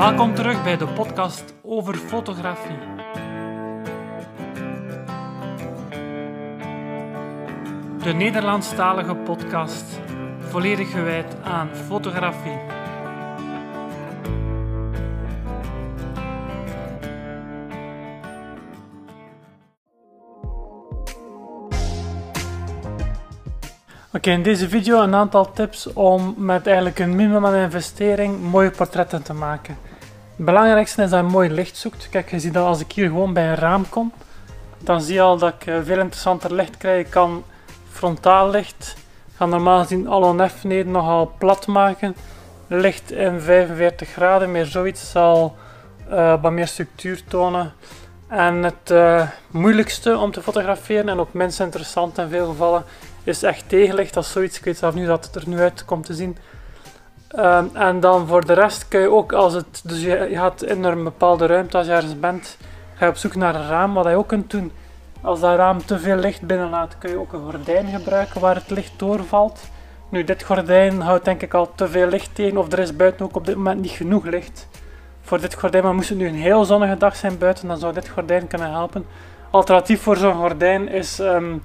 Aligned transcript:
Welkom 0.00 0.34
terug 0.34 0.62
bij 0.62 0.76
de 0.76 0.86
podcast 0.86 1.54
over 1.62 1.94
fotografie. 1.94 2.78
De 8.02 8.12
Nederlandstalige 8.12 9.14
podcast, 9.14 10.00
volledig 10.38 10.90
gewijd 10.90 11.36
aan 11.42 11.68
fotografie. 11.74 12.58
Oké, 24.12 24.30
in 24.30 24.42
deze 24.42 24.68
video 24.68 25.02
een 25.02 25.14
aantal 25.14 25.52
tips 25.52 25.92
om 25.92 26.34
met 26.36 26.66
eigenlijk 26.66 26.98
een 26.98 27.16
minimum 27.16 27.46
aan 27.46 27.54
investering 27.54 28.42
mooie 28.42 28.70
portretten 28.70 29.22
te 29.22 29.32
maken. 29.32 29.89
Het 30.40 30.48
belangrijkste 30.48 31.02
is 31.02 31.10
dat 31.10 31.20
je 31.20 31.30
mooi 31.30 31.50
licht 31.50 31.76
zoekt. 31.76 32.08
Kijk, 32.08 32.30
je 32.30 32.40
ziet 32.40 32.54
dat 32.54 32.66
als 32.66 32.80
ik 32.80 32.92
hier 32.92 33.06
gewoon 33.06 33.32
bij 33.32 33.48
een 33.48 33.54
raam 33.54 33.88
kom, 33.88 34.12
dan 34.78 35.00
zie 35.00 35.14
je 35.14 35.20
al 35.20 35.38
dat 35.38 35.54
ik 35.54 35.66
eh, 35.66 35.78
veel 35.82 35.98
interessanter 35.98 36.54
licht 36.54 36.76
krijg. 36.76 37.04
Ik 37.06 37.10
kan 37.10 37.44
frontaal 37.90 38.50
licht, 38.50 38.96
ga 39.34 39.46
normaal 39.46 39.80
gezien 39.80 40.08
alle 40.08 40.26
oneffenheden 40.26 40.92
nogal 40.92 41.32
plat 41.38 41.66
maken. 41.66 42.16
Licht 42.66 43.10
in 43.10 43.40
45 43.40 44.08
graden, 44.08 44.50
meer 44.50 44.66
zoiets 44.66 45.10
zal 45.10 45.56
uh, 46.10 46.42
wat 46.42 46.52
meer 46.52 46.68
structuur 46.68 47.24
tonen. 47.28 47.72
En 48.28 48.62
het 48.62 48.90
uh, 48.90 49.28
moeilijkste 49.50 50.18
om 50.18 50.30
te 50.30 50.42
fotograferen 50.42 51.08
en 51.08 51.18
ook 51.18 51.32
minst 51.32 51.60
interessant 51.60 52.18
in 52.18 52.28
veel 52.28 52.46
gevallen 52.46 52.84
is 53.24 53.42
echt 53.42 53.68
tegenlicht. 53.68 54.14
Dat 54.14 54.24
is 54.24 54.32
zoiets, 54.32 54.58
ik 54.58 54.64
weet 54.64 54.78
zelf 54.78 54.94
nu 54.94 55.06
dat 55.06 55.24
het 55.24 55.34
er 55.34 55.48
nu 55.48 55.60
uit 55.60 55.84
komt 55.84 56.06
te 56.06 56.14
zien. 56.14 56.36
Um, 57.38 57.70
en 57.72 58.00
dan 58.00 58.26
voor 58.26 58.46
de 58.46 58.52
rest 58.52 58.88
kun 58.88 59.00
je 59.00 59.10
ook 59.10 59.32
als 59.32 59.54
het, 59.54 59.80
dus 59.84 60.02
je, 60.02 60.28
gaat 60.32 60.62
in 60.62 60.84
een 60.84 61.04
bepaalde 61.04 61.46
ruimte 61.46 61.76
als 61.76 61.86
je 61.86 61.92
ergens 61.92 62.20
bent, 62.20 62.56
ga 62.94 63.04
je 63.04 63.10
op 63.10 63.16
zoek 63.16 63.34
naar 63.34 63.54
een 63.54 63.68
raam. 63.68 63.94
Wat 63.94 64.06
je 64.06 64.14
ook 64.14 64.28
kunt 64.28 64.50
doen, 64.50 64.72
als 65.20 65.40
dat 65.40 65.56
raam 65.56 65.84
te 65.84 65.98
veel 65.98 66.16
licht 66.16 66.42
binnenlaat, 66.42 66.98
kun 66.98 67.10
je 67.10 67.18
ook 67.18 67.32
een 67.32 67.50
gordijn 67.50 67.86
gebruiken 67.86 68.40
waar 68.40 68.54
het 68.54 68.70
licht 68.70 68.92
doorvalt. 68.96 69.60
Nu, 70.08 70.24
dit 70.24 70.42
gordijn 70.42 71.00
houdt 71.00 71.24
denk 71.24 71.42
ik 71.42 71.54
al 71.54 71.72
te 71.74 71.88
veel 71.88 72.06
licht 72.06 72.34
tegen, 72.34 72.56
of 72.56 72.72
er 72.72 72.78
is 72.78 72.96
buiten 72.96 73.24
ook 73.24 73.36
op 73.36 73.46
dit 73.46 73.56
moment 73.56 73.80
niet 73.80 73.90
genoeg 73.90 74.24
licht 74.24 74.68
voor 75.22 75.40
dit 75.40 75.54
gordijn. 75.54 75.84
Maar 75.84 75.94
moest 75.94 76.08
het 76.08 76.18
nu 76.18 76.28
een 76.28 76.34
heel 76.34 76.64
zonnige 76.64 76.96
dag 76.96 77.16
zijn 77.16 77.38
buiten, 77.38 77.68
dan 77.68 77.78
zou 77.78 77.92
dit 77.92 78.08
gordijn 78.08 78.46
kunnen 78.46 78.70
helpen. 78.70 79.06
Alternatief 79.50 80.02
voor 80.02 80.16
zo'n 80.16 80.34
gordijn 80.34 80.88
is 80.88 81.18
um, 81.18 81.62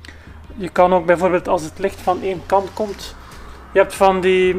je 0.56 0.70
kan 0.70 0.94
ook 0.94 1.06
bijvoorbeeld 1.06 1.47
als 1.47 1.64
het 1.64 1.80
licht 1.80 2.02
van 2.02 2.22
één 2.22 2.42
kant 2.45 2.73
komt, 2.73 3.16
je 3.73 3.80
hebt 3.80 3.95
van 3.95 4.22
die 4.22 4.56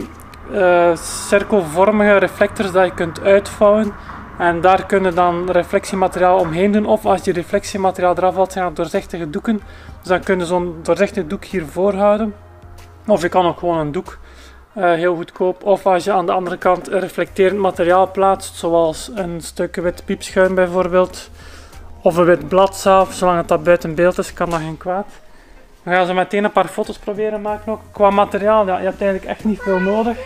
cirkelvormige 0.94 2.16
reflectors 2.16 2.72
dat 2.72 2.84
je 2.84 2.94
kunt 2.94 3.20
uitvouwen. 3.20 3.92
En 4.38 4.60
daar 4.60 4.86
kunnen 4.86 5.14
dan 5.14 5.50
reflectiemateriaal 5.50 6.38
omheen 6.38 6.72
doen. 6.72 6.86
Of 6.86 7.06
als 7.06 7.24
je 7.24 7.32
reflectiemateriaal 7.32 8.16
eraf 8.16 8.34
valt, 8.34 8.52
zijn 8.52 8.64
dat 8.64 8.76
doorzichtige 8.76 9.30
doeken. 9.30 9.60
Dus 10.00 10.08
dan 10.08 10.20
kun 10.20 10.38
je 10.38 10.46
zo'n 10.46 10.78
doorzichtig 10.82 11.26
doek 11.26 11.44
hiervoor 11.44 11.94
houden. 11.94 12.34
Of 13.06 13.22
je 13.22 13.28
kan 13.28 13.46
ook 13.46 13.58
gewoon 13.58 13.78
een 13.78 13.92
doek, 13.92 14.18
uh, 14.76 14.92
heel 14.92 15.16
goedkoop. 15.16 15.64
Of 15.64 15.86
als 15.86 16.04
je 16.04 16.12
aan 16.12 16.26
de 16.26 16.32
andere 16.32 16.56
kant 16.56 16.88
reflecterend 16.88 17.60
materiaal 17.60 18.10
plaatst, 18.10 18.54
zoals 18.54 19.10
een 19.14 19.40
stuk 19.40 19.76
wit 19.76 20.02
piepschuim 20.04 20.54
bijvoorbeeld. 20.54 21.30
Of 22.02 22.16
een 22.16 22.24
wit 22.24 22.48
bladzaaf, 22.48 23.12
zolang 23.12 23.38
het 23.38 23.48
dat 23.48 23.64
buiten 23.64 23.94
beeld 23.94 24.18
is, 24.18 24.32
kan 24.32 24.50
dat 24.50 24.60
geen 24.60 24.76
kwaad. 24.76 25.06
We 25.82 25.90
gaan 25.92 26.06
zo 26.06 26.14
meteen 26.14 26.44
een 26.44 26.52
paar 26.52 26.68
foto's 26.68 26.98
proberen 26.98 27.42
maken 27.42 27.72
ook. 27.72 27.80
Qua 27.90 28.10
materiaal, 28.10 28.66
ja, 28.66 28.78
je 28.78 28.84
hebt 28.84 29.00
eigenlijk 29.00 29.30
echt 29.30 29.44
niet 29.44 29.60
veel 29.60 29.78
nodig. 29.78 30.18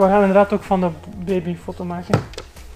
We 0.00 0.08
gaan 0.08 0.20
inderdaad 0.20 0.52
ook 0.52 0.62
van 0.62 0.80
de 0.80 0.90
baby 1.24 1.56
foto 1.56 1.84
maken. 1.84 2.20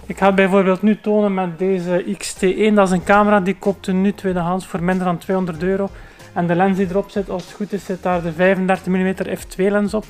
Ik 0.07 0.19
ga 0.19 0.33
bijvoorbeeld 0.33 0.83
nu 0.83 1.01
tonen 1.01 1.35
met 1.35 1.59
deze 1.59 2.05
XT1. 2.05 2.75
Dat 2.75 2.87
is 2.87 2.91
een 2.91 3.05
camera 3.05 3.41
die 3.41 3.57
koopte 3.59 3.93
nu 3.93 4.15
tweedehands 4.15 4.67
voor 4.67 4.83
minder 4.83 5.05
dan 5.05 5.19
200 5.19 5.63
euro. 5.63 5.89
En 6.33 6.47
de 6.47 6.55
lens 6.55 6.77
die 6.77 6.87
erop 6.91 7.11
zit, 7.11 7.31
als 7.31 7.43
het 7.45 7.53
goed 7.53 7.73
is, 7.73 7.85
zit 7.85 8.03
daar 8.03 8.23
de 8.23 8.33
35 8.33 8.87
mm 8.87 9.15
f2 9.15 9.57
lens 9.57 9.95
op. 9.95 10.05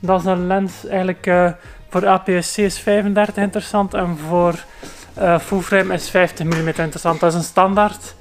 Dat 0.00 0.20
is 0.20 0.26
een 0.26 0.46
lens 0.46 0.86
eigenlijk 0.86 1.26
uh, 1.26 1.50
voor 1.88 2.06
APS-C 2.06 2.56
is 2.56 2.78
35 2.78 3.36
interessant 3.36 3.94
en 3.94 4.18
voor 4.28 4.64
uh, 5.18 5.38
full 5.38 5.60
frame 5.60 5.94
is 5.94 6.10
50 6.10 6.46
mm 6.46 6.68
interessant. 6.68 7.20
Dat 7.20 7.30
is 7.30 7.38
een 7.38 7.44
standaard. 7.44 8.14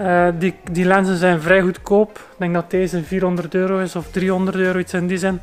Uh, 0.00 0.28
die, 0.38 0.54
die 0.70 0.84
lenzen 0.84 1.16
zijn 1.16 1.40
vrij 1.40 1.60
goedkoop. 1.60 2.18
Ik 2.18 2.38
denk 2.38 2.54
dat 2.54 2.70
deze 2.70 3.02
400 3.02 3.54
euro 3.54 3.78
is 3.78 3.96
of 3.96 4.10
300 4.10 4.56
euro, 4.56 4.78
iets 4.78 4.94
in 4.94 5.06
die 5.06 5.18
zin. 5.18 5.40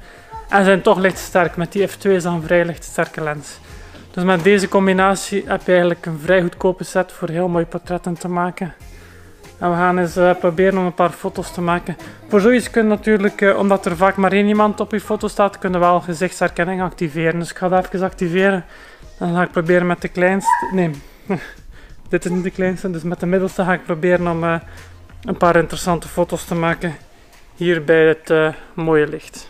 En 0.50 0.66
zijn 0.66 0.82
toch 0.82 0.98
lichtsterk. 0.98 1.56
Met 1.56 1.72
die 1.72 1.90
F2 1.90 2.02
is 2.02 2.24
dat 2.24 2.34
een 2.34 2.42
vrij 2.42 2.66
lichtsterke 2.66 3.24
lens. 3.24 3.60
Dus 4.12 4.24
met 4.24 4.44
deze 4.44 4.68
combinatie 4.68 5.44
heb 5.48 5.62
je 5.62 5.72
eigenlijk 5.72 6.06
een 6.06 6.20
vrij 6.20 6.42
goedkope 6.42 6.84
set 6.84 7.12
voor 7.12 7.30
heel 7.30 7.48
mooie 7.48 7.66
portretten 7.66 8.14
te 8.14 8.28
maken. 8.28 8.74
En 9.60 9.70
we 9.70 9.76
gaan 9.76 9.98
eens 9.98 10.18
uh, 10.18 10.36
proberen 10.40 10.80
om 10.80 10.86
een 10.86 10.94
paar 10.94 11.12
foto's 11.12 11.52
te 11.52 11.62
maken. 11.62 11.98
Voor 12.28 12.42
zoiets 12.42 12.70
kun 12.70 12.84
je 12.84 12.90
natuurlijk, 12.90 13.42
uh, 13.42 13.58
omdat 13.58 13.86
er 13.86 13.98
vaak 13.98 14.16
maar 14.16 14.32
één 14.32 14.48
iemand 14.48 14.80
op 14.80 14.92
je 14.92 15.00
foto 15.00 15.28
staat, 15.28 15.58
kunnen 15.58 15.80
we 15.80 15.86
wel 15.86 16.02
gezichtsherkenning 16.02 16.82
activeren. 16.82 17.40
Dus 17.40 17.50
ik 17.50 17.58
ga 17.58 17.68
dat 17.68 17.86
even 17.86 18.06
activeren. 18.06 18.66
Dan 19.18 19.34
ga 19.34 19.42
ik 19.42 19.52
proberen 19.52 19.88
met 19.88 20.02
de 20.02 20.08
kleinste... 20.08 20.70
Nee, 20.72 20.92
dit 22.10 22.26
is 22.26 22.32
niet 22.32 22.44
de 22.44 22.52
kleinste, 22.52 22.92
dus 22.92 23.04
met 23.04 23.20
de 23.20 23.26
middelste 23.26 23.64
ga 23.64 23.74
ik 23.74 23.84
proberen 23.84 24.28
om 24.28 24.44
uh, 24.44 24.60
een 25.24 25.38
paar 25.38 25.56
interessante 25.56 26.08
foto's 26.08 26.46
te 26.46 26.56
maken. 26.56 26.96
Hier 27.56 27.84
bij 27.84 28.08
het 28.08 28.54
mooie 28.74 29.08
licht. 29.08 29.50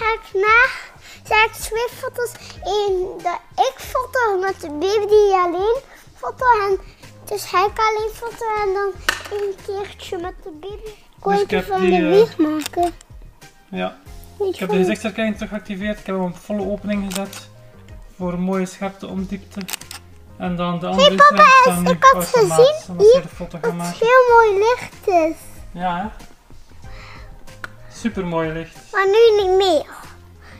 ga 0.00 0.12
ik 0.12 0.42
na, 0.42 1.44
ik 1.44 1.52
twee 1.52 1.88
foto's. 1.88 2.32
Eén 2.64 3.08
dat 3.22 3.40
ik 3.54 3.74
foto 3.76 4.38
met 4.40 4.60
de 4.60 4.68
baby 4.68 5.06
die 5.06 5.34
alleen 5.34 5.80
foto. 6.14 6.44
En 6.68 6.78
dus 7.24 7.44
ga 7.44 7.66
ik 7.66 7.78
alleen 7.78 8.10
foto 8.12 8.44
en 8.62 8.72
dan 8.74 8.92
een 9.38 9.54
keertje 9.66 10.18
met 10.18 10.34
de 10.42 10.50
baby. 10.50 10.90
Dus 11.22 11.58
ik 11.58 11.64
van 11.64 11.80
die, 11.80 12.00
de 12.00 12.06
wieg 12.06 12.36
maken. 12.36 12.92
Ja. 13.70 13.96
Ik 14.38 14.56
heb 14.56 14.68
de 14.68 14.76
gezichtsherkenning 14.76 15.34
terug 15.34 15.50
geactiveerd. 15.50 15.98
Ik 15.98 16.06
heb 16.06 16.14
hem 16.14 16.24
op 16.24 16.36
volle 16.36 16.70
opening 16.70 17.04
gezet. 17.04 17.48
Voor 18.16 18.32
een 18.32 18.40
mooie 18.40 18.66
scherpte 18.66 19.06
omdiepte. 19.06 19.60
En 20.36 20.56
dan 20.56 20.78
de 20.78 20.86
andere 20.86 21.08
hey, 21.08 21.16
papa, 21.16 21.82
is, 21.82 21.90
ik 21.90 22.04
had 22.04 22.26
gezien 22.26 22.96
hier 22.98 23.22
het 23.38 23.98
heel 23.98 24.34
mooi 24.34 24.58
licht 24.58 25.08
is. 25.08 25.36
Ja, 25.72 25.96
hè? 25.96 26.26
Super 27.92 28.26
mooi 28.26 28.52
licht. 28.52 28.76
Maar 28.92 29.06
nu 29.06 29.42
niet 29.42 29.56
meer. 29.56 29.86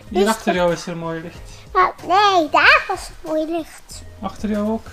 Hier 0.09 0.21
dus 0.21 0.29
achter 0.29 0.55
jou 0.55 0.73
is 0.73 0.87
er 0.87 0.97
mooi 0.97 1.21
licht. 1.21 1.51
Maar 1.73 1.93
nee, 2.07 2.49
daar 2.51 2.85
was 2.89 3.09
het 3.09 3.17
mooi 3.25 3.51
licht. 3.51 4.03
Achter 4.21 4.51
jou 4.51 4.69
ook. 4.69 4.87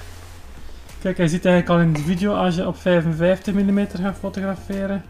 Kijk, 1.01 1.17
je 1.17 1.27
ziet 1.27 1.45
eigenlijk 1.45 1.75
al 1.75 1.87
in 1.87 1.93
de 1.93 1.99
video, 1.99 2.33
als 2.33 2.55
je 2.55 2.67
op 2.67 2.77
55 2.77 3.53
mm 3.53 3.87
gaat 4.01 4.17
fotograferen, 4.19 5.05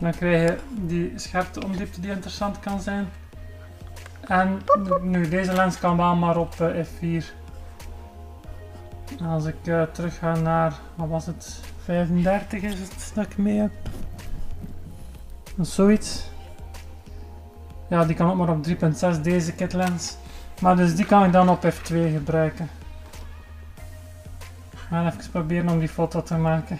dan 0.00 0.12
krijg 0.12 0.50
je 0.50 0.58
die 0.70 1.12
scherpte 1.16 1.64
omdiepte 1.64 2.00
die 2.00 2.10
interessant 2.10 2.60
kan 2.60 2.80
zijn. 2.80 3.08
En 4.20 4.60
nu, 5.02 5.28
deze 5.28 5.52
lens 5.52 5.78
kan 5.78 5.96
wel 5.96 6.16
maar 6.16 6.36
op 6.36 6.54
uh, 6.60 6.84
f4. 6.84 7.24
Als 9.22 9.44
ik 9.44 9.56
uh, 9.64 9.82
terug 9.82 10.18
ga 10.18 10.34
naar, 10.36 10.72
wat 10.94 11.08
was 11.08 11.26
het, 11.26 11.60
35 11.84 12.62
is 12.62 12.78
het 12.78 13.12
dat 13.14 13.24
ik 13.24 13.36
mee 13.36 13.58
heb. 13.58 13.70
Zoiets. 15.60 16.30
Ja, 17.88 18.04
die 18.04 18.16
kan 18.16 18.30
ook 18.30 18.36
maar 18.36 18.48
op 18.48 18.66
3.6 18.66 19.20
deze 19.22 19.52
kitlens. 19.52 20.16
Maar 20.60 20.76
dus 20.76 20.94
die 20.94 21.04
kan 21.06 21.24
ik 21.24 21.32
dan 21.32 21.48
op 21.48 21.64
f2 21.64 21.94
gebruiken. 22.12 22.68
We 24.70 24.76
gaan 24.76 25.06
even 25.06 25.30
proberen 25.30 25.68
om 25.68 25.78
die 25.78 25.88
foto 25.88 26.22
te 26.22 26.36
maken. 26.36 26.78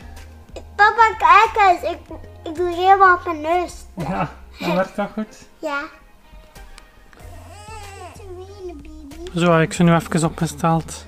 Papa, 0.52 1.14
kijk 1.18 1.68
eens. 1.68 1.90
Ik, 1.90 1.98
ik 2.42 2.54
doe 2.54 2.74
helemaal 2.74 3.16
op 3.16 3.24
mijn 3.24 3.40
neus. 3.40 3.84
Ja, 3.96 4.30
dat 4.58 4.74
werkt 4.74 4.96
dat 4.96 5.08
goed? 5.12 5.48
Ja. 5.58 5.80
Zo 9.34 9.52
heb 9.52 9.62
ik 9.62 9.72
ze 9.72 9.82
nu 9.82 9.94
even 9.94 10.24
opgesteld. 10.24 11.06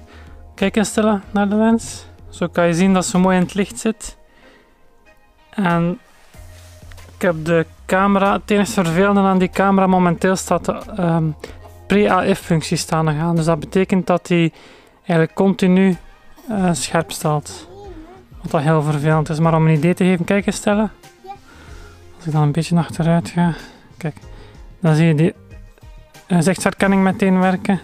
Kijk 0.54 0.76
eens 0.76 0.88
Stella 0.88 1.20
naar 1.30 1.48
de 1.48 1.54
lens. 1.54 2.06
Zo 2.28 2.48
kan 2.48 2.66
je 2.66 2.74
zien 2.74 2.94
dat 2.94 3.06
ze 3.06 3.18
mooi 3.18 3.36
in 3.36 3.42
het 3.42 3.54
licht 3.54 3.78
zit. 3.78 4.16
En 5.50 5.98
ik 7.14 7.22
heb 7.22 7.44
de 7.44 7.66
camera, 7.86 8.32
het 8.32 8.50
enige 8.50 8.72
vervelende 8.72 9.20
aan 9.20 9.38
die 9.38 9.50
camera 9.50 9.86
momenteel 9.86 10.36
staat 10.36 10.64
de 10.64 10.82
um, 10.98 11.36
pre-AF-functie 11.86 12.76
staan 12.76 13.06
te 13.06 13.12
gaan. 13.12 13.36
Dus 13.36 13.44
dat 13.44 13.60
betekent 13.60 14.06
dat 14.06 14.28
hij 14.28 14.52
eigenlijk 14.96 15.34
continu 15.34 15.96
uh, 16.50 16.68
scherp 16.72 17.12
staat. 17.12 17.66
Wat 18.42 18.50
dat 18.50 18.60
heel 18.60 18.82
vervelend 18.82 19.28
is, 19.28 19.38
maar 19.38 19.54
om 19.54 19.66
een 19.66 19.74
idee 19.74 19.94
te 19.94 20.04
geven, 20.04 20.24
kijk 20.24 20.46
eens 20.46 20.56
stellen. 20.56 20.90
Als 22.16 22.26
ik 22.26 22.32
dan 22.32 22.42
een 22.42 22.52
beetje 22.52 22.76
achteruit 22.76 23.28
ga, 23.28 23.54
kijk, 23.96 24.16
dan 24.80 24.94
zie 24.94 25.06
je 25.06 25.14
die 25.14 25.34
eh, 26.26 26.36
gezichtsherkenning 26.36 27.02
meteen 27.02 27.40
werken. 27.40 27.80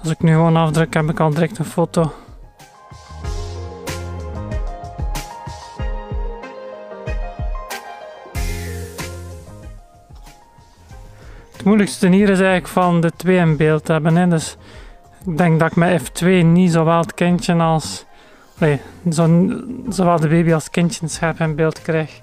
Als 0.00 0.10
ik 0.10 0.22
nu 0.22 0.32
gewoon 0.32 0.56
afdruk, 0.56 0.94
heb 0.94 1.10
ik 1.10 1.20
al 1.20 1.30
direct 1.30 1.58
een 1.58 1.64
foto. 1.64 2.12
Het 11.52 11.64
moeilijkste 11.64 12.08
hier 12.08 12.28
is 12.28 12.38
eigenlijk 12.38 12.68
van 12.68 13.00
de 13.00 13.12
twee 13.16 13.38
in 13.38 13.56
beeld 13.56 13.88
hebben. 13.88 14.16
Hè. 14.16 14.28
Dus 14.28 14.56
ik 15.24 15.38
denk 15.38 15.60
dat 15.60 15.70
ik 15.70 15.76
met 15.76 16.02
F2 16.02 16.26
niet 16.44 16.72
zowel 16.72 16.98
het 16.98 17.14
kindje 17.14 17.54
als 17.54 18.05
Nee, 18.58 18.80
zo, 19.10 19.50
zowel 19.88 20.20
de 20.20 20.28
baby 20.28 20.52
als 20.52 20.70
kindje 20.70 21.08
scherp 21.08 21.40
in 21.40 21.54
beeld 21.54 21.82
krijg. 21.82 22.20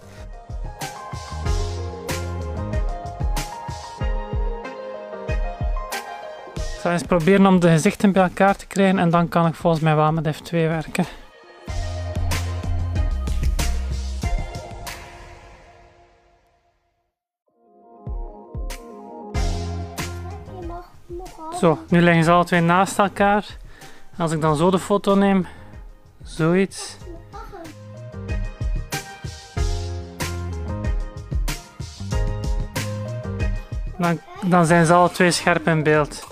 Ik 6.56 6.90
ga 6.90 6.92
eens 6.92 7.04
proberen 7.04 7.46
om 7.46 7.60
de 7.60 7.70
gezichten 7.70 8.12
bij 8.12 8.24
elkaar 8.24 8.56
te 8.56 8.68
krijgen 8.68 9.00
en 9.00 9.10
dan 9.10 9.30
kan 9.30 9.48
ik 9.48 9.54
volgens 9.54 9.84
mij 9.84 9.96
wel 9.96 10.12
met 10.12 10.36
F2 10.36 10.50
werken. 10.52 11.06
Zo, 21.60 21.80
nu 21.90 22.02
liggen 22.02 22.24
ze 22.24 22.32
alle 22.32 22.46
twee 22.46 22.62
naast 22.62 23.00
elkaar. 23.00 23.58
Als 24.18 24.32
ik 24.32 24.42
dan 24.42 24.56
zo 24.56 24.72
de 24.72 24.80
foto 24.80 25.16
neem, 25.16 25.48
zoiets. 26.24 26.98
Dan, 33.98 34.20
dan 34.46 34.66
zijn 34.66 34.86
ze 34.86 34.94
alle 34.94 35.12
twee 35.12 35.32
scherp 35.32 35.68
in 35.68 35.84
beeld. 35.84 36.28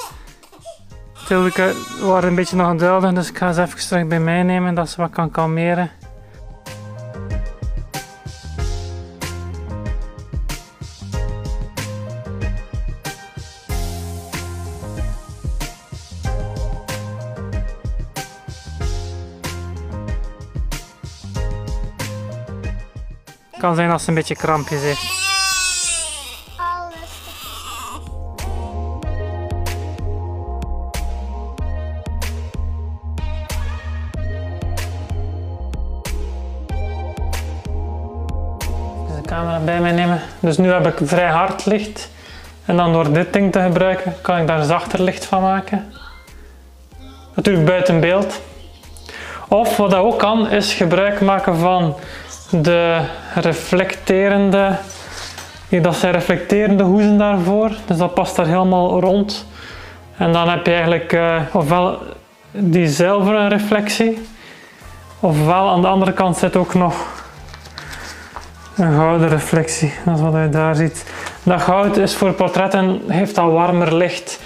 Tilke 1.28 1.74
waren 2.02 2.30
een 2.30 2.36
beetje 2.36 2.56
nog 2.56 2.70
onduidelijk, 2.70 3.16
dus 3.16 3.30
ik 3.30 3.38
ga 3.38 3.54
ze 3.54 3.62
even 3.62 3.80
terug 3.80 4.08
bij 4.08 4.20
mij 4.20 4.44
nemen, 4.44 4.76
dat 4.76 4.90
ze 4.90 5.02
wat 5.02 5.12
kan 5.12 5.32
kalmeren. 5.32 5.92
Kan 23.62 23.76
zijn 23.76 23.92
als 23.92 24.04
ze 24.04 24.10
een 24.10 24.16
beetje 24.16 24.36
krampjes 24.36 24.82
heeft. 24.82 25.02
Dus 39.08 39.16
de 39.16 39.22
camera 39.26 39.60
bij 39.60 39.80
mij 39.80 39.92
nemen. 39.92 40.22
Dus 40.40 40.58
nu 40.58 40.72
heb 40.72 40.88
ik 40.88 41.08
vrij 41.08 41.30
hard 41.30 41.66
licht. 41.66 42.10
En 42.66 42.78
dan 42.78 42.94
door 42.94 43.12
dit 43.12 43.34
ding 43.34 43.52
te 43.52 43.62
gebruiken, 43.62 44.16
kan 44.22 44.38
ik 44.38 44.48
daar 44.48 44.64
zachter 44.64 45.02
licht 45.02 45.26
van 45.26 45.42
maken. 45.42 45.94
Natuurlijk 47.36 47.66
buiten 47.66 48.00
beeld. 48.00 48.42
Of 49.48 49.78
wat 49.78 49.92
dat 49.92 50.00
ook 50.00 50.20
kan, 50.20 50.50
is 50.50 50.74
gebruik 50.74 51.22
maken 51.22 51.58
van 51.58 51.96
de 52.52 53.02
reflecterende. 53.36 54.76
Dat 55.70 55.96
zijn 55.96 56.14
reflecterende 56.14 56.84
hoezen 56.84 57.18
daarvoor. 57.18 57.72
Dus 57.86 57.98
dat 57.98 58.14
past 58.14 58.36
daar 58.36 58.46
helemaal 58.48 59.00
rond. 59.00 59.46
En 60.18 60.32
dan 60.32 60.50
heb 60.50 60.66
je 60.66 60.72
eigenlijk 60.72 61.14
eh, 61.14 61.42
ofwel 61.52 62.00
die 62.52 62.88
zilveren 62.88 63.50
reflectie. 63.50 64.22
Ofwel 65.20 65.70
aan 65.70 65.82
de 65.82 65.88
andere 65.88 66.14
kant 66.14 66.38
zit 66.38 66.56
ook 66.56 66.74
nog 66.74 67.24
een 68.76 68.94
gouden 68.94 69.30
reflectie, 69.30 69.94
dat 70.06 70.16
is 70.16 70.22
wat 70.22 70.34
je 70.34 70.50
daar 70.50 70.76
ziet. 70.76 71.06
Dat 71.44 71.62
goud 71.62 71.98
is 71.98 72.16
voor 72.16 72.32
portretten, 72.32 73.02
heeft 73.08 73.38
al 73.38 73.52
warmer 73.52 73.96
licht. 73.96 74.40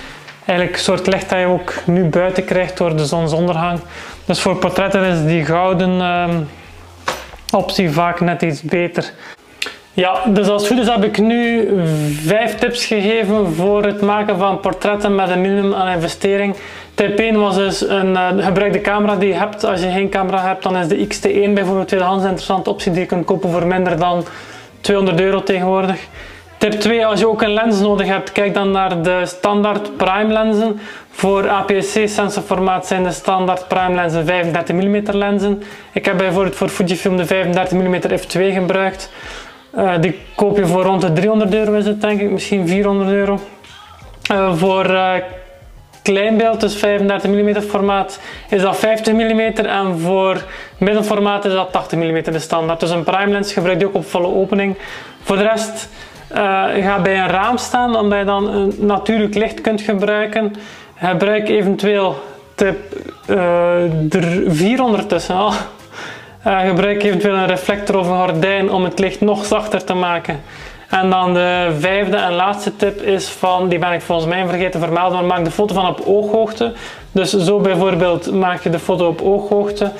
Eigenlijk 0.46 0.78
een 0.78 0.84
soort 0.84 1.07
licht 1.07 1.30
dat 1.30 1.40
je 1.40 1.46
ook 1.46 1.74
nu 1.86 2.04
buiten 2.04 2.46
krijgt 2.46 2.78
door 2.78 2.96
de 2.96 3.06
zonsondergang. 3.06 3.80
Dus 4.25 4.42
voor 4.42 4.56
portretten 4.56 5.04
is 5.04 5.25
die 5.25 5.46
gouden 5.46 6.02
ehm, 6.02 6.42
optie 7.56 7.90
vaak 7.90 8.19
net 8.19 8.42
iets 8.42 8.62
beter. 8.62 9.12
Ja, 9.94 10.22
dus 10.28 10.48
als 10.48 10.68
goed 10.68 10.78
is 10.78 10.88
heb 10.88 11.04
ik 11.04 11.18
nu 11.18 11.69
vijf 12.25 12.56
tips 12.56 12.86
gegeven 12.86 13.54
voor 13.54 13.84
het 13.84 14.02
maken 14.02 14.38
van 14.38 14.60
portretten 14.60 15.16
met 15.16 15.30
een 15.30 15.42
minimum 15.42 15.74
aan 15.74 15.88
investering. 15.88 16.56
Tip 16.94 17.19
1 17.19 17.40
was 17.40 17.56
dus 17.56 17.90
een, 17.90 18.16
eh, 18.16 18.46
gebruik 18.46 18.74
de 18.74 18.81
camera 18.81 19.16
die 19.16 19.28
je 19.28 19.36
hebt. 19.36 19.63
Als 19.63 19.81
je 19.81 19.92
geen 19.92 20.10
camera 20.10 20.48
hebt, 20.48 20.63
dan 20.63 20.78
is 20.78 20.88
de 20.88 21.07
XT1 21.07 21.54
bijvoorbeeld 21.54 21.88
tweedehands 21.88 22.24
interessante 22.24 22.69
optie 22.69 22.92
die 22.92 23.02
je 23.02 23.07
kunt 23.07 23.25
kopen 23.25 23.50
voor 23.50 23.68
minder 23.68 23.98
dan 23.98 24.25
200 24.81 25.19
euro 25.19 25.44
tegenwoordig. 25.44 26.00
Tip 26.69 26.79
2, 26.79 27.06
als 27.06 27.19
je 27.19 27.27
ook 27.27 27.41
een 27.41 27.53
lens 27.53 27.79
nodig 27.79 28.07
hebt, 28.07 28.31
kijk 28.31 28.53
dan 28.53 28.71
naar 28.71 29.01
de 29.01 29.21
standaard 29.25 29.97
prime 29.97 30.33
lenzen. 30.33 30.79
Voor 31.09 31.50
APS-C 31.50 32.07
sensorformaat 32.07 32.88
zijn 32.88 33.03
de 33.03 33.12
standaard 33.12 33.67
prime 33.67 33.95
lenzen 33.95 34.25
35 34.25 34.75
mm 34.75 35.01
lenzen. 35.12 35.63
Ik 35.94 36.06
heb 36.06 36.17
bijvoorbeeld 36.17 36.56
voor 36.56 36.69
Fujifilm 36.69 37.17
de 37.17 37.25
35 37.25 37.77
mm 37.77 37.95
f2 37.95 38.53
gebruikt. 38.53 39.12
Eh, 39.75 39.94
die 40.01 40.19
koop 40.35 40.57
je 40.57 40.67
voor 40.67 40.83
rond 40.83 41.01
de 41.01 41.13
300 41.13 41.53
euro 41.53 41.73
is 41.73 41.85
het 41.85 42.01
denk 42.01 42.21
ik, 42.21 42.29
misschien 42.29 42.68
400 42.68 43.09
euro. 43.09 43.39
Eh, 44.29 44.56
voor 44.56 44.89
uh, 44.89 45.13
kleinbeeld, 46.01 46.59
dus 46.59 46.75
35 46.75 47.29
mm 47.29 47.61
formaat, 47.61 48.19
is 48.50 48.61
dat 48.61 48.77
50 48.77 49.13
mm 49.13 49.39
en 49.39 50.00
voor 50.00 50.44
middelformaat 50.77 51.45
is 51.45 51.53
dat 51.53 51.71
80 51.71 52.00
mm 52.00 52.23
de 52.23 52.39
standaard. 52.39 52.79
Dus 52.79 52.89
een 52.89 53.03
prime 53.03 53.31
lens 53.31 53.53
gebruik 53.53 53.79
je 53.79 53.85
ook 53.88 53.95
op 53.95 54.09
volle 54.09 54.27
opening. 54.27 54.75
Voor 55.23 55.38
de 55.38 55.44
rest 55.44 55.89
ga 56.81 56.99
bij 57.01 57.19
een 57.19 57.27
raam 57.27 57.57
staan, 57.57 57.95
omdat 57.95 58.19
je 58.19 58.25
dan 58.25 58.47
een 58.47 58.73
natuurlijk 58.79 59.35
licht 59.35 59.61
kunt 59.61 59.81
gebruiken. 59.81 60.53
Gebruik 60.95 61.49
eventueel 61.49 62.15
tip 62.55 62.77
4 64.47 64.83
ondertussen 64.83 65.35
al. 65.35 65.51
Uh, 66.47 66.59
gebruik 66.59 67.03
eventueel 67.03 67.35
een 67.35 67.47
reflector 67.47 67.97
of 67.97 68.07
een 68.07 68.29
gordijn 68.29 68.71
om 68.71 68.83
het 68.83 68.99
licht 68.99 69.21
nog 69.21 69.45
zachter 69.45 69.83
te 69.83 69.93
maken. 69.93 70.41
En 70.89 71.09
dan 71.09 71.33
de 71.33 71.75
vijfde 71.79 72.17
en 72.17 72.33
laatste 72.33 72.75
tip 72.75 73.01
is 73.01 73.27
van, 73.27 73.69
die 73.69 73.79
ben 73.79 73.91
ik 73.91 74.01
volgens 74.01 74.27
mij 74.27 74.45
vergeten 74.47 74.71
te 74.71 74.79
vermelden, 74.79 75.17
maar 75.17 75.37
maak 75.37 75.45
de 75.45 75.51
foto 75.51 75.73
van 75.73 75.87
op 75.87 76.01
ooghoogte. 76.05 76.73
Dus 77.11 77.29
zo 77.29 77.59
bijvoorbeeld 77.59 78.31
maak 78.31 78.63
je 78.63 78.69
de 78.69 78.79
foto 78.79 79.07
op 79.07 79.21
ooghoogte. 79.21 79.91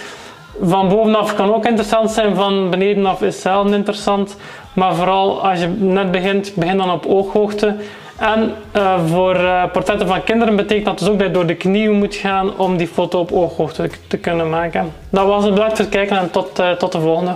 Van 0.62 0.90
bovenaf 0.90 1.36
kan 1.36 1.54
ook 1.54 1.66
interessant 1.66 2.12
zijn, 2.12 2.36
van 2.36 2.70
benedenaf 2.70 3.22
is 3.22 3.42
zelden 3.42 3.74
interessant. 3.74 4.38
Maar 4.74 4.96
vooral 4.96 5.48
als 5.48 5.60
je 5.60 5.68
net 5.68 6.12
begint, 6.12 6.56
begin 6.56 6.78
dan 6.78 6.92
op 6.92 7.06
ooghoogte. 7.06 7.76
En 8.18 8.54
uh, 8.76 9.06
voor 9.06 9.36
uh, 9.36 9.64
portretten 9.72 10.08
van 10.08 10.24
kinderen 10.24 10.56
betekent 10.56 10.86
dat 10.86 11.00
dus 11.00 11.08
ook 11.08 11.18
dat 11.18 11.28
je 11.28 11.34
door 11.34 11.46
de 11.46 11.56
knieën 11.56 11.92
moet 11.92 12.16
gaan 12.16 12.58
om 12.58 12.78
die 12.78 12.88
foto 12.88 13.20
op 13.20 13.32
ooghoogte 13.32 13.90
te 14.08 14.18
kunnen 14.18 14.50
maken. 14.50 14.94
Dat 15.10 15.28
was 15.28 15.44
het, 15.44 15.54
bedankt 15.54 15.76
voor 15.76 15.86
het 15.86 15.94
kijken 15.94 16.18
en 16.18 16.32
tot, 16.32 16.60
uh, 16.60 16.72
tot 16.72 16.92
de 16.92 17.00
volgende. 17.00 17.36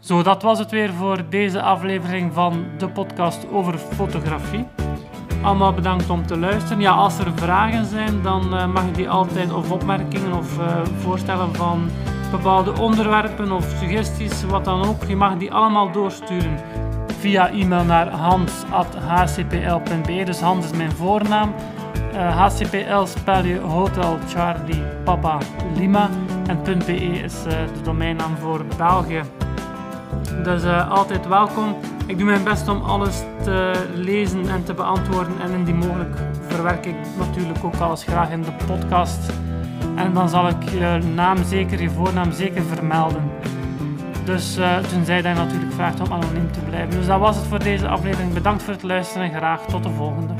Zo, 0.00 0.22
dat 0.22 0.42
was 0.42 0.58
het 0.58 0.70
weer 0.70 0.92
voor 0.92 1.24
deze 1.30 1.62
aflevering 1.62 2.32
van 2.32 2.64
de 2.78 2.88
podcast 2.88 3.46
over 3.52 3.78
fotografie. 3.78 4.81
Allemaal 5.42 5.72
bedankt 5.72 6.10
om 6.10 6.26
te 6.26 6.38
luisteren. 6.38 6.80
Ja, 6.80 6.90
als 6.90 7.18
er 7.18 7.32
vragen 7.34 7.84
zijn, 7.84 8.22
dan 8.22 8.72
mag 8.72 8.84
je 8.84 8.90
die 8.92 9.10
altijd, 9.10 9.52
of 9.52 9.70
opmerkingen 9.70 10.32
of 10.32 10.58
voorstellen 11.00 11.54
van 11.54 11.90
bepaalde 12.30 12.80
onderwerpen 12.80 13.52
of 13.52 13.74
suggesties, 13.78 14.44
wat 14.44 14.64
dan 14.64 14.84
ook. 14.86 15.04
Je 15.04 15.16
mag 15.16 15.36
die 15.36 15.52
allemaal 15.52 15.92
doorsturen 15.92 16.58
via 17.22 17.50
e-mail 17.50 17.84
naar 17.84 18.08
hans.hcpl.be. 18.08 19.02
Dus 20.24 20.40
Hans 20.40 20.64
is 20.64 20.72
mijn 20.76 20.92
voornaam. 20.92 21.54
Uh, 22.14 22.38
HCPL 22.38 23.04
spel 23.04 23.44
je 23.44 23.58
Hotel 23.58 24.18
Charlie 24.28 24.82
Papa 25.04 25.38
Lima. 25.76 26.08
En 26.46 26.62
.be 26.62 26.94
is 26.96 27.34
uh, 27.46 27.52
de 27.52 27.80
domeinnaam 27.82 28.36
voor 28.36 28.64
België. 28.76 29.22
Dus 30.42 30.64
uh, 30.64 30.90
altijd 30.90 31.28
welkom. 31.28 31.76
Ik 32.12 32.18
doe 32.18 32.26
mijn 32.26 32.44
best 32.44 32.68
om 32.68 32.82
alles 32.82 33.22
te 33.42 33.72
lezen 33.94 34.48
en 34.48 34.64
te 34.64 34.74
beantwoorden. 34.74 35.40
En 35.40 35.50
indien 35.50 35.76
mogelijk 35.76 36.16
verwerk 36.48 36.86
ik 36.86 36.94
natuurlijk 37.18 37.64
ook 37.64 37.74
alles 37.74 38.02
graag 38.02 38.30
in 38.30 38.42
de 38.42 38.52
podcast. 38.66 39.32
En 39.96 40.12
dan 40.12 40.28
zal 40.28 40.48
ik 40.48 40.62
je 40.70 40.98
naam 41.14 41.44
zeker, 41.44 41.82
je 41.82 41.90
voornaam 41.90 42.32
zeker 42.32 42.62
vermelden. 42.62 43.30
Dus 44.24 44.58
uh, 44.58 44.78
toen 44.78 45.04
zei 45.04 45.22
hij 45.22 45.34
natuurlijk 45.34 45.72
vraagt 45.72 46.00
om 46.00 46.12
anoniem 46.12 46.52
te 46.52 46.60
blijven. 46.60 46.90
Dus 46.90 47.06
dat 47.06 47.18
was 47.18 47.36
het 47.36 47.46
voor 47.46 47.58
deze 47.58 47.88
aflevering. 47.88 48.32
Bedankt 48.32 48.62
voor 48.62 48.72
het 48.72 48.82
luisteren 48.82 49.30
en 49.30 49.36
graag 49.36 49.60
tot 49.66 49.82
de 49.82 49.90
volgende. 49.90 50.34